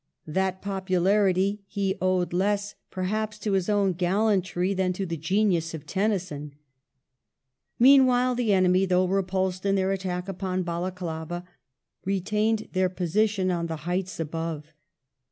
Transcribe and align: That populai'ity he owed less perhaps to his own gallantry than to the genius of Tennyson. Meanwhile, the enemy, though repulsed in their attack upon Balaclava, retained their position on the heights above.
That 0.25 0.63
populai'ity 0.63 1.59
he 1.67 1.95
owed 2.01 2.33
less 2.33 2.73
perhaps 2.89 3.37
to 3.37 3.51
his 3.51 3.69
own 3.69 3.93
gallantry 3.93 4.73
than 4.73 4.93
to 4.93 5.05
the 5.05 5.15
genius 5.15 5.75
of 5.75 5.85
Tennyson. 5.85 6.55
Meanwhile, 7.77 8.33
the 8.33 8.51
enemy, 8.51 8.87
though 8.87 9.05
repulsed 9.05 9.63
in 9.63 9.75
their 9.75 9.91
attack 9.91 10.27
upon 10.27 10.63
Balaclava, 10.63 11.43
retained 12.03 12.69
their 12.71 12.89
position 12.89 13.51
on 13.51 13.67
the 13.67 13.75
heights 13.85 14.19
above. 14.19 14.73